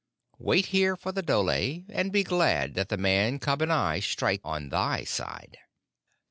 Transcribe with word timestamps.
Wait 0.39 0.65
here 0.73 0.95
for 0.97 1.11
the 1.11 1.21
dhole, 1.21 1.51
and 1.89 2.11
be 2.11 2.23
glad 2.23 2.73
that 2.73 2.89
the 2.89 2.97
Man 2.97 3.37
cub 3.37 3.61
and 3.61 3.71
I 3.71 3.99
strike 3.99 4.41
on 4.43 4.69
thy 4.69 5.03
side." 5.03 5.59